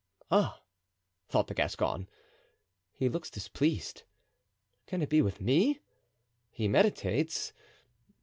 [0.31, 0.59] "Ah!"
[1.29, 2.07] thought the Gascon;
[2.91, 4.01] "he looks displeased.
[4.87, 5.79] Can it be with me?
[6.49, 7.53] He meditates.